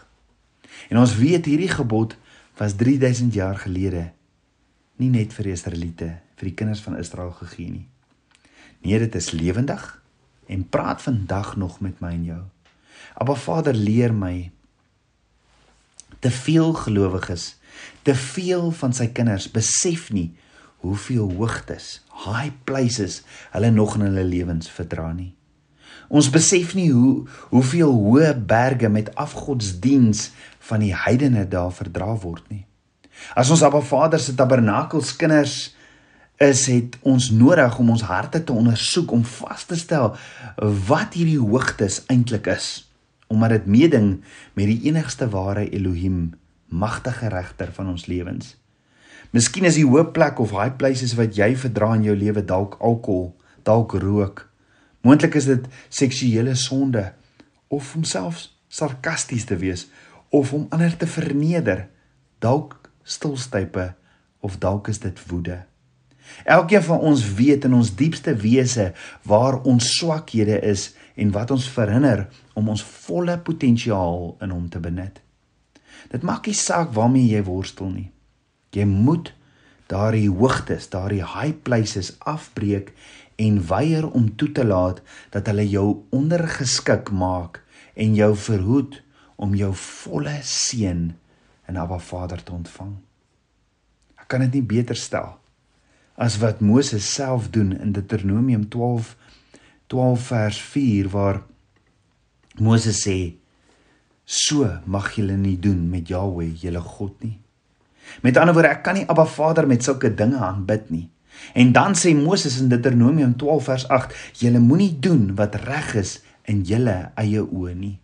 En 0.89 0.97
ons 0.97 1.15
weet 1.21 1.45
hierdie 1.45 1.71
gebod 1.71 2.17
was 2.57 2.75
3000 2.75 3.37
jaar 3.37 3.61
gelede 3.61 4.09
nie 4.99 5.09
net 5.11 5.33
vir 5.35 5.49
die 5.49 5.55
Israeliete, 5.55 6.09
vir 6.39 6.49
die 6.51 6.55
kinders 6.59 6.83
van 6.83 6.97
Israel 6.99 7.31
gegee 7.39 7.71
nie. 7.71 7.87
Nee, 8.83 8.99
dit 8.99 9.15
is 9.15 9.31
lewendig 9.35 9.83
en 10.49 10.67
praat 10.71 11.01
vandag 11.01 11.55
nog 11.59 11.79
met 11.83 11.99
my 12.03 12.13
en 12.15 12.25
jou. 12.27 12.43
Abba 13.19 13.35
Vader 13.35 13.75
leer 13.75 14.13
my 14.15 14.51
te 16.19 16.31
veel 16.31 16.73
gelowiges, 16.73 17.55
te 18.03 18.15
veel 18.15 18.71
van 18.75 18.95
sy 18.95 19.07
kinders 19.15 19.47
besef 19.51 20.09
nie 20.15 20.29
hoeveel 20.83 21.31
hoogtes, 21.35 21.99
high 22.25 22.51
places 22.67 23.21
hulle 23.51 23.71
nog 23.71 23.97
in 23.97 24.07
hulle 24.07 24.23
lewens 24.23 24.71
verdra 24.71 25.11
nie. 25.13 25.33
Ons 26.09 26.31
besef 26.33 26.73
nie 26.77 26.89
hoe 26.89 27.27
hoeveel 27.51 27.91
hoë 27.93 28.31
berge 28.49 28.89
met 28.89 29.11
afgodsdiens 29.19 30.29
van 30.69 30.81
die 30.81 30.95
heidene 30.95 31.45
daar 31.47 31.71
verdra 31.75 32.15
word 32.23 32.47
nie. 32.49 32.63
As 33.35 33.49
ons 33.49 33.63
Abba 33.65 33.81
Vader 33.81 34.19
se 34.19 34.35
tabernakels 34.35 35.15
kinders 35.19 35.75
is 36.39 36.65
het 36.71 36.95
ons 37.03 37.29
nodig 37.35 37.79
om 37.79 37.89
ons 37.95 38.05
harte 38.07 38.43
te 38.43 38.55
ondersoek 38.55 39.11
om 39.11 39.25
vas 39.27 39.65
te 39.67 39.75
stel 39.75 40.13
wat 40.87 41.17
hierdie 41.19 41.39
hoogtes 41.39 42.03
eintlik 42.07 42.47
is 42.55 42.69
omdat 43.29 43.49
dit 43.49 43.65
meeding 43.69 44.07
met 44.57 44.65
die 44.65 44.87
enigste 44.89 45.27
ware 45.29 45.67
Elohim 45.69 46.31
magtige 46.69 47.29
regter 47.29 47.69
van 47.73 47.91
ons 47.91 48.07
lewens. 48.09 48.55
Miskien 49.29 49.67
is 49.69 49.77
die 49.77 49.85
hoop 49.85 50.15
plek 50.15 50.39
of 50.41 50.55
high 50.57 50.73
places 50.81 51.13
wat 51.17 51.37
jy 51.37 51.51
verdra 51.61 51.91
in 51.93 52.07
jou 52.07 52.15
lewe 52.17 52.41
dalk 52.41 52.79
alkohol, 52.81 53.35
dalk 53.67 53.93
rook. 54.01 54.47
Moontlik 55.05 55.37
is 55.37 55.45
dit 55.45 55.67
seksuele 55.93 56.55
sonde 56.57 57.11
of 57.69 57.93
om 57.95 58.03
selfs 58.03 58.49
sarkasties 58.69 59.45
te 59.49 59.57
wees 59.61 59.85
of 60.33 60.53
om 60.53 60.65
ander 60.73 60.93
te 60.97 61.05
verneder, 61.09 61.85
dalk 62.41 62.78
stilstype 63.09 63.93
of 64.45 64.59
dalk 64.61 64.87
is 64.91 65.01
dit 65.03 65.17
woede. 65.27 65.63
Elkeen 66.45 66.83
van 66.85 66.99
ons 66.99 67.23
weet 67.33 67.65
in 67.65 67.73
ons 67.73 67.95
diepste 67.97 68.35
wese 68.37 68.91
waar 69.25 69.61
ons 69.67 69.87
swakhede 69.97 70.59
is 70.61 70.91
en 71.19 71.33
wat 71.33 71.51
ons 71.51 71.65
verhinder 71.73 72.27
om 72.53 72.69
ons 72.69 72.83
volle 73.07 73.35
potensiaal 73.43 74.35
in 74.45 74.53
hom 74.53 74.69
te 74.69 74.81
benut. 74.83 75.19
Dit 76.13 76.23
maak 76.23 76.47
nie 76.47 76.57
saak 76.57 76.93
waarmee 76.95 77.27
jy 77.33 77.41
worstel 77.47 77.89
nie. 77.91 78.09
Jy 78.75 78.85
moet 78.85 79.33
daardie 79.89 80.29
hoogtes, 80.29 80.87
daardie 80.93 81.25
high 81.25 81.57
places 81.65 82.13
afbreek 82.29 82.93
en 83.41 83.57
weier 83.67 84.05
om 84.05 84.29
toe 84.37 84.51
te 84.53 84.65
laat 84.67 85.01
dat 85.33 85.49
hulle 85.49 85.65
jou 85.65 85.87
ondergeskik 86.15 87.09
maak 87.09 87.63
en 87.99 88.13
jou 88.15 88.35
verhoed 88.37 88.99
om 89.41 89.55
jou 89.57 89.71
volle 89.73 90.37
seën 90.45 91.09
in 91.69 91.77
Abba 91.77 91.99
Vader 92.01 92.41
te 92.43 92.53
ontvang. 92.55 92.95
Ek 94.19 94.27
kan 94.31 94.43
dit 94.45 94.59
nie 94.59 94.65
beter 94.65 94.97
stel 94.97 95.37
as 96.19 96.35
wat 96.41 96.59
Moses 96.59 97.05
self 97.07 97.47
doen 97.55 97.71
in 97.79 97.93
Deuteronomium 97.95 98.65
12 98.67 99.13
12 99.87 100.25
vers 100.29 100.57
4 100.61 101.07
waar 101.13 101.43
Moses 102.59 102.99
sê 103.05 103.19
so 104.25 104.67
mag 104.85 105.13
julle 105.15 105.37
nie 105.39 105.55
doen 105.57 105.87
met 105.89 106.11
Jahweh 106.11 106.51
julle 106.59 106.81
God 106.83 107.23
nie. 107.23 107.37
Met 108.21 108.37
ander 108.37 108.53
woorde, 108.53 108.73
ek 108.75 108.83
kan 108.85 108.99
nie 108.99 109.07
Abba 109.09 109.25
Vader 109.25 109.67
met 109.69 109.85
sulke 109.85 110.11
dinge 110.13 110.37
aanbid 110.43 110.89
nie. 110.93 111.07
En 111.57 111.71
dan 111.73 111.95
sê 111.97 112.11
Moses 112.17 112.59
in 112.59 112.69
Deuteronomium 112.69 113.33
12 113.39 113.63
vers 113.71 113.87
8, 113.87 114.15
julle 114.43 114.61
moenie 114.61 114.91
doen 114.99 115.31
wat 115.39 115.55
reg 115.63 115.95
is 116.01 116.19
in 116.49 116.61
julle 116.67 116.97
eie 117.17 117.41
oë 117.41 117.73
nie. 117.77 117.95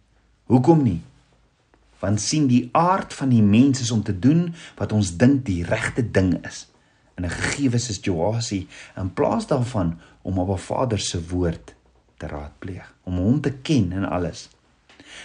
Hoekom 0.50 0.81
nie? 0.86 1.01
Want 2.05 2.21
sien 2.21 2.45
die 2.47 2.69
aard 2.77 3.13
van 3.17 3.31
die 3.33 3.41
mens 3.41 3.81
is 3.81 3.91
om 3.91 4.03
te 4.05 4.13
doen 4.19 4.51
wat 4.77 4.91
ons 4.93 5.15
dink 5.17 5.45
die 5.47 5.63
regte 5.65 6.03
ding 6.05 6.35
is 6.45 6.67
in 7.17 7.25
'n 7.25 7.31
gegeewe 7.31 7.77
situasie 7.77 8.67
in 8.95 9.13
plaas 9.13 9.47
daarvan 9.47 9.97
om 10.21 10.39
op 10.39 10.50
'n 10.50 10.62
Vader 10.62 11.00
se 11.00 11.27
woord 11.27 11.74
te 12.17 12.27
raadpleeg, 12.27 12.93
om 13.03 13.17
hom 13.17 13.41
te 13.41 13.51
ken 13.51 13.91
in 13.91 14.05
alles. 14.05 14.50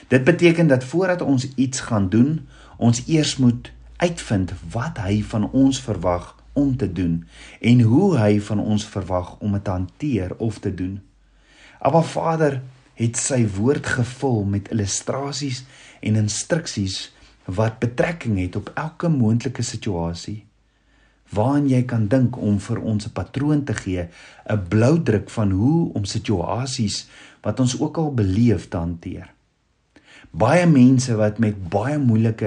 Dit 0.09 0.25
beteken 0.25 0.67
dat 0.67 0.85
voordat 0.85 1.23
ons 1.23 1.55
iets 1.55 1.81
gaan 1.81 2.09
doen, 2.09 2.47
ons 2.77 3.03
eers 3.07 3.37
moet 3.37 3.73
uitvind 3.97 4.53
wat 4.71 4.99
hy 4.99 5.23
van 5.23 5.51
ons 5.51 5.81
verwag 5.81 6.37
om 6.53 6.77
te 6.77 6.93
doen 6.93 7.27
en 7.61 7.81
hoe 7.81 8.17
hy 8.19 8.41
van 8.41 8.61
ons 8.61 8.85
verwag 8.85 9.37
om 9.39 9.53
dit 9.53 9.65
te 9.65 9.71
hanteer 9.71 10.37
of 10.37 10.59
te 10.59 10.75
doen. 10.75 11.01
Maar 11.81 12.05
Vader 12.05 12.63
het 13.01 13.17
sy 13.17 13.41
woord 13.57 13.87
gevul 13.97 14.45
met 14.45 14.69
illustrasies 14.75 15.65
en 16.05 16.21
instruksies 16.21 17.09
wat 17.49 17.81
betrekking 17.81 18.39
het 18.39 18.61
op 18.61 18.71
elke 18.77 19.09
moontlike 19.09 19.65
situasie 19.65 20.43
waarin 21.31 21.69
jy 21.71 21.83
kan 21.87 22.09
dink 22.11 22.37
om 22.39 22.59
vir 22.59 22.79
ons 22.83 23.07
'n 23.07 23.15
patroon 23.15 23.65
te 23.65 23.75
gee, 23.75 24.09
'n 24.51 24.67
bloudruk 24.69 25.31
van 25.31 25.51
hoe 25.51 25.93
om 25.95 26.05
situasies 26.05 27.07
wat 27.43 27.61
ons 27.61 27.81
ook 27.81 27.97
al 27.97 28.15
beleef 28.15 28.69
te 28.69 28.77
hanteer. 28.77 29.33
Baie 30.31 30.67
mense 30.67 31.17
wat 31.17 31.39
met 31.39 31.69
baie 31.69 31.99
moeilike 31.99 32.47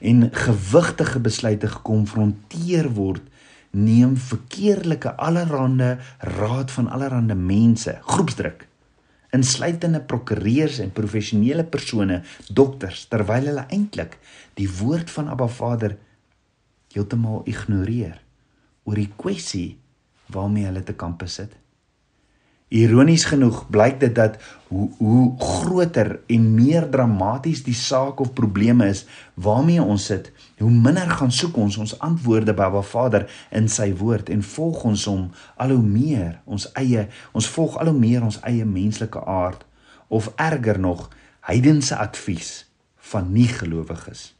en, 0.00 0.30
gewigtige 0.32 1.20
besluite 1.20 1.68
gekonfronteer 1.68 2.88
word, 2.92 3.22
neem 3.70 4.16
verkeerlike 4.16 5.16
allerhande 5.16 5.98
raad 6.18 6.70
van 6.70 6.88
allerhande 6.88 7.34
mense, 7.34 7.98
groepsdruk, 8.00 8.66
insluitende 9.34 10.00
prokureurs 10.00 10.78
en 10.82 10.92
professionele 10.94 11.64
persone, 11.66 12.20
dokters, 12.48 13.06
terwyl 13.10 13.50
hulle 13.50 13.66
eintlik 13.74 14.18
die 14.58 14.68
woord 14.70 15.10
van 15.10 15.30
Abba 15.32 15.48
Vader 15.50 15.96
heeltemal 16.94 17.42
ignoreer 17.50 18.20
oor 18.84 19.00
die 19.00 19.10
kwessie 19.18 19.74
waarmee 20.32 20.68
hulle 20.68 20.84
te 20.86 20.94
kampe 20.96 21.26
sit. 21.30 21.52
Ironies 22.68 23.24
genoeg 23.28 23.66
blyk 23.70 23.98
dit 24.00 24.14
dat 24.14 24.38
hoe 24.68 24.88
hoe 24.98 25.38
groter 25.38 26.20
en 26.26 26.46
meer 26.54 26.88
dramaties 26.90 27.62
die 27.62 27.74
saak 27.76 28.20
of 28.20 28.32
probleme 28.32 28.88
is 28.88 29.04
waarmee 29.34 29.82
ons 29.82 30.06
sit, 30.10 30.32
hoe 30.58 30.70
minder 30.70 31.10
gaan 31.10 31.32
soek 31.32 31.56
ons 31.56 31.76
ons 31.76 31.98
antwoorde 31.98 32.54
by 32.54 32.64
Baba 32.64 32.82
Vader 32.82 33.26
in 33.50 33.68
sy 33.68 33.92
woord 34.00 34.32
en 34.32 34.42
volg 34.42 34.84
ons 34.84 35.04
hom 35.10 35.28
al 35.60 35.74
hoe 35.76 35.84
meer 35.84 36.40
ons 36.44 36.66
eie 36.80 37.04
ons 37.32 37.50
volg 37.56 37.76
al 37.78 37.92
hoe 37.92 37.98
meer 37.98 38.24
ons 38.24 38.40
eie 38.48 38.64
menslike 38.64 39.20
aard 39.20 39.66
of 40.08 40.32
erger 40.36 40.80
nog 40.80 41.10
heidense 41.44 41.96
advies 41.96 42.64
van 43.12 43.32
nie 43.32 43.48
gelowiges. 43.48 44.32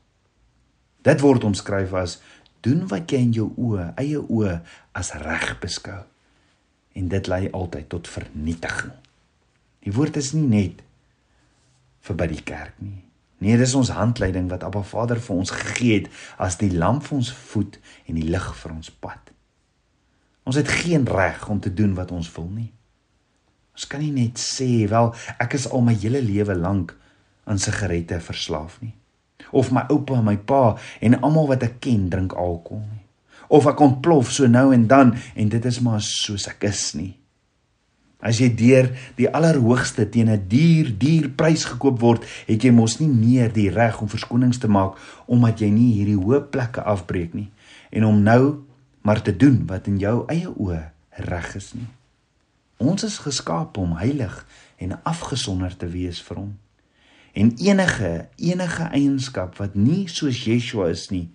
Dit 1.05 1.21
word 1.21 1.45
omskryf 1.45 1.93
as 1.93 2.19
doen 2.65 2.87
wat 2.89 3.13
jy 3.13 3.21
in 3.27 3.37
jou 3.37 3.51
oë, 3.61 3.93
eie 4.01 4.19
oë 4.25 4.59
as 4.97 5.13
reg 5.21 5.59
beskou. 5.61 6.01
En 6.95 7.09
dit 7.11 7.27
lei 7.31 7.49
altyd 7.51 7.89
tot 7.93 8.09
vernietiging. 8.09 8.93
Die 9.85 9.93
woord 9.93 10.17
is 10.17 10.33
nie 10.33 10.47
net 10.47 10.85
vir 12.05 12.17
by 12.21 12.29
die 12.31 12.43
kerk 12.45 12.79
nie. 12.79 13.03
Nee, 13.45 13.59
dis 13.61 13.75
ons 13.77 13.93
handleiding 13.93 14.49
wat 14.53 14.65
Abba 14.65 14.85
Vader 14.87 15.21
vir 15.21 15.37
ons 15.37 15.53
gegee 15.53 15.99
het 15.99 16.09
as 16.41 16.57
die 16.61 16.71
lamp 16.73 17.05
vir 17.09 17.19
ons 17.19 17.33
voet 17.51 17.79
en 18.09 18.17
die 18.21 18.29
lig 18.31 18.47
vir 18.63 18.73
ons 18.73 18.93
pad. 19.05 19.33
Ons 20.49 20.61
het 20.61 20.71
geen 20.71 21.05
reg 21.09 21.49
om 21.51 21.61
te 21.61 21.73
doen 21.75 21.95
wat 21.99 22.13
ons 22.15 22.31
wil 22.37 22.49
nie. 22.53 22.71
Ons 23.75 23.89
kan 23.91 24.01
nie 24.01 24.13
net 24.15 24.39
sê, 24.39 24.87
wel, 24.89 25.11
ek 25.43 25.57
is 25.59 25.67
al 25.67 25.83
my 25.85 25.97
hele 25.99 26.23
lewe 26.23 26.55
lank 26.55 26.95
aan 27.45 27.61
sigarette 27.61 28.21
verslaaf 28.23 28.79
nie 28.85 28.95
of 29.55 29.71
my 29.71 29.85
oupa 29.89 30.19
en 30.19 30.25
my 30.27 30.37
pa 30.37 30.75
en 31.01 31.17
almal 31.21 31.49
wat 31.53 31.65
ek 31.67 31.79
ken 31.87 32.09
drink 32.11 32.35
alkohol 32.35 32.83
nie. 32.83 33.04
Of 33.49 33.67
ek 33.67 33.81
ontplof 33.81 34.33
so 34.33 34.47
nou 34.47 34.73
en 34.75 34.87
dan 34.87 35.15
en 35.35 35.49
dit 35.49 35.65
is 35.65 35.81
maar 35.81 36.03
soos 36.03 36.49
ek 36.49 36.65
is 36.71 36.93
nie. 36.95 37.13
As 38.25 38.39
jy 38.41 38.49
deur 38.57 38.89
die 39.19 39.29
allerhoogste 39.29 40.07
teen 40.09 40.31
'n 40.33 40.49
duur 40.49 40.95
duur 40.99 41.29
prys 41.37 41.65
gekoop 41.65 42.01
word, 42.01 42.25
het 42.47 42.63
jy 42.65 42.71
mos 42.71 42.99
nie 43.01 43.09
meer 43.09 43.53
die 43.53 43.69
reg 43.71 44.01
om 44.01 44.09
verskonings 44.09 44.59
te 44.59 44.69
maak 44.69 44.97
omdat 45.27 45.61
jy 45.61 45.71
nie 45.71 45.93
hierdie 45.93 46.17
hoë 46.17 46.49
plekke 46.51 46.83
afbreek 46.83 47.35
nie 47.35 47.51
en 47.91 48.05
om 48.05 48.23
nou 48.23 48.65
maar 49.03 49.23
te 49.23 49.37
doen 49.37 49.67
wat 49.67 49.87
in 49.87 49.99
jou 49.99 50.25
eie 50.33 50.49
oë 50.49 50.81
reg 51.29 51.55
is 51.57 51.75
nie. 51.75 51.89
Ons 52.81 53.05
is 53.05 53.19
geskaap 53.19 53.77
om 53.77 53.97
heilig 54.01 54.47
en 54.77 54.97
afgesonder 55.05 55.77
te 55.77 55.87
wees 55.87 56.23
vir 56.23 56.37
hom. 56.37 56.53
En 57.35 57.53
enige 57.59 58.29
enige 58.37 58.89
eienskap 58.91 59.59
wat 59.61 59.75
nie 59.75 60.09
soos 60.09 60.45
Yeshua 60.45 60.89
is 60.89 61.11
nie, 61.11 61.29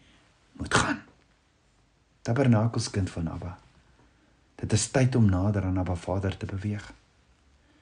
moet 0.58 0.74
gaan. 0.74 1.02
Tabernakelskind 2.30 3.10
van 3.10 3.28
Abba. 3.28 3.60
Dit 4.56 4.74
is 4.74 4.84
tyd 4.94 5.16
om 5.16 5.26
nader 5.26 5.64
aan 5.66 5.78
Abba 5.82 5.96
Vader 5.96 6.38
te 6.38 6.46
beweeg. 6.46 6.84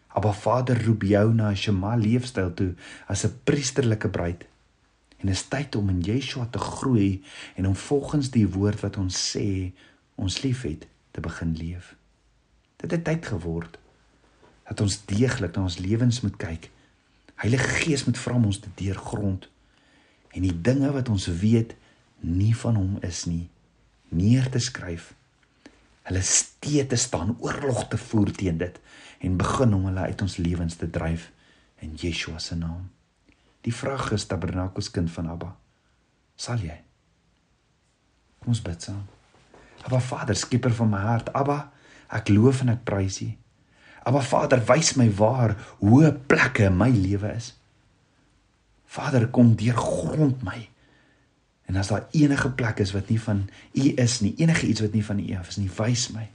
Abba 0.07 0.31
Vader 0.31 0.85
roep 0.85 1.01
jou 1.03 1.33
na 1.33 1.49
'n 1.49 1.55
Shema 1.55 1.95
leefstyl 1.95 2.53
toe 2.53 2.73
as 3.07 3.25
'n 3.25 3.39
priesterlike 3.43 4.09
bruid. 4.09 4.45
En 5.17 5.27
is 5.27 5.47
tyd 5.47 5.75
om 5.75 5.89
in 5.89 5.99
Yeshua 6.01 6.47
te 6.51 6.59
groei 6.59 7.23
en 7.55 7.67
om 7.67 7.75
volgens 7.75 8.29
die 8.29 8.47
woord 8.47 8.79
wat 8.79 8.97
ons 8.97 9.35
sê 9.35 9.71
ons 10.15 10.41
liefhet 10.41 10.87
te 11.11 11.21
begin 11.21 11.55
leef. 11.57 11.95
Dit 12.75 12.91
het 12.91 13.03
tyd 13.03 13.25
geword 13.25 13.77
dat 14.63 14.81
ons 14.81 15.05
deeglik 15.05 15.55
na 15.55 15.61
ons 15.61 15.77
lewens 15.77 16.21
moet 16.21 16.35
kyk. 16.35 16.71
Heilige 17.35 17.67
Gees 17.67 18.03
moet 18.05 18.17
vra 18.17 18.33
om 18.33 18.45
ons 18.45 18.59
te 18.59 18.69
deurgrond 18.75 19.49
en 20.31 20.41
die 20.41 20.61
dinge 20.61 20.91
wat 20.91 21.09
ons 21.09 21.27
weet 21.27 21.75
nie 22.19 22.55
van 22.55 22.75
hom 22.75 22.97
is 23.01 23.25
nie 23.25 23.49
neer 24.09 24.49
te 24.51 24.59
skryf. 24.63 25.11
Hulle 26.07 26.23
steë 26.23 26.85
te 26.87 26.99
staan, 26.99 27.35
oorlog 27.43 27.87
te 27.91 27.99
voer 27.99 28.31
teen 28.35 28.59
dit 28.61 28.79
en 29.25 29.37
begin 29.37 29.73
om 29.73 29.87
hulle 29.89 30.07
uit 30.11 30.21
ons 30.21 30.37
lewens 30.37 30.75
te 30.77 30.89
dryf 30.89 31.31
in 31.81 31.95
Yeshua 31.97 32.39
se 32.39 32.55
naam. 32.55 32.85
Die 33.65 33.73
vraag 33.73 34.11
is 34.15 34.27
Tabernakels 34.29 34.91
kind 34.93 35.11
van 35.11 35.31
Abba. 35.33 35.51
Sal 36.37 36.61
jy? 36.63 36.77
Kom 38.39 38.53
ons 38.53 38.61
bid 38.63 38.85
saam. 38.85 39.03
Abba 39.83 39.99
Vader, 40.03 40.37
skieper 40.37 40.73
van 40.77 40.91
my 40.93 41.01
hart, 41.01 41.31
Abba, 41.35 41.57
ek 42.13 42.31
loof 42.31 42.61
en 42.63 42.73
ek 42.75 42.85
prys 42.87 43.19
U. 43.25 43.29
Abba 44.07 44.21
Vader, 44.23 44.61
wys 44.69 44.93
my 44.99 45.09
waar 45.17 45.57
hoë 45.81 46.13
plekke 46.29 46.69
in 46.69 46.77
my 46.79 46.89
lewe 46.93 47.33
is. 47.35 47.51
Vader, 48.87 49.27
kom 49.33 49.55
deurgrond 49.59 50.45
my. 50.47 50.61
En 51.67 51.75
as 51.75 51.91
daar 51.91 52.07
enige 52.15 52.49
plek 52.55 52.79
is 52.79 52.93
wat 52.95 53.09
nie 53.11 53.19
van 53.21 53.45
U 53.73 53.85
is 53.99 54.19
nie, 54.23 54.33
enige 54.39 54.67
iets 54.67 54.81
wat 54.81 54.93
nie 54.95 55.05
van 55.05 55.19
U 55.19 55.27
af 55.35 55.51
is 55.51 55.59
nie, 55.59 55.69
wys 55.77 56.07
my. 56.15 56.27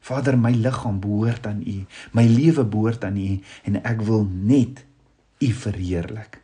Vader, 0.00 0.38
my 0.38 0.50
liggaam 0.56 1.00
behoort 1.00 1.46
aan 1.46 1.62
U, 1.62 1.76
my 2.16 2.24
lewe 2.26 2.64
behoort 2.64 3.04
aan 3.04 3.18
U 3.20 3.40
en 3.68 3.82
ek 3.82 4.02
wil 4.08 4.24
net 4.26 4.84
U 5.40 5.50
verheerlik. 5.54 6.40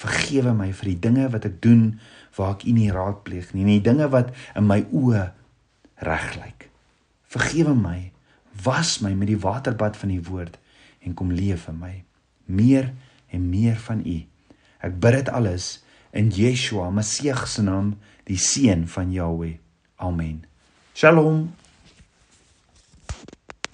Vergewe 0.00 0.54
my 0.56 0.72
vir 0.72 0.90
die 0.94 1.00
dinge 1.06 1.28
wat 1.30 1.46
ek 1.46 1.60
doen 1.62 2.00
waar 2.36 2.56
ek 2.56 2.64
U 2.66 2.74
nie 2.74 2.90
raadpleeg 2.94 3.52
nie, 3.54 3.66
nie 3.68 3.82
dinge 3.84 4.08
wat 4.10 4.32
in 4.58 4.66
my 4.66 4.80
oë 4.90 5.28
reg 6.08 6.32
lyk. 6.40 6.66
Vergewe 7.30 7.76
my. 7.76 8.10
Was 8.64 8.98
my 9.04 9.12
met 9.14 9.30
die 9.30 9.38
waterbad 9.40 9.94
van 9.96 10.10
U 10.10 10.18
woord 10.26 10.58
en 11.06 11.14
kom 11.14 11.30
leef 11.32 11.68
in 11.70 11.78
my. 11.78 11.92
Meer 12.50 12.90
en 13.30 13.46
meer 13.52 13.78
van 13.86 14.02
U. 14.02 14.16
Ek 14.82 14.98
bid 14.98 15.20
dit 15.20 15.30
alles 15.30 15.76
in 16.12 16.30
Yeshua 16.30 16.90
Messie 16.90 17.34
se 17.46 17.62
naam, 17.62 17.96
die 18.26 18.38
seun 18.38 18.86
van 18.86 19.12
Jahweh. 19.12 19.58
Amen. 19.98 20.46
Shalom. 20.94 21.52